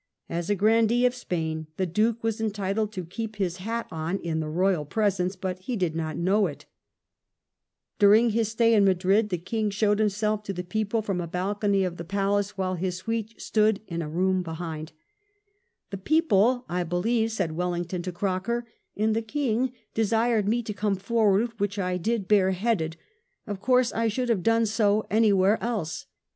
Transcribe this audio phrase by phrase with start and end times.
[0.29, 4.39] As a grandee of Spain the Duke was entitled to keep his hat on in
[4.39, 6.65] the royal presence, but he did not know it
[7.99, 11.83] During his stay in Madrid, the King showed himself to the people from a balcony
[11.83, 14.91] of the palace, while his suite stood in a room behind"
[15.91, 18.65] The people, I believe," said Wellington to Croker,
[18.97, 22.97] "and the King desired me to come forward, which I did bare headed;
[23.45, 26.07] of course I should have done so anywhere else.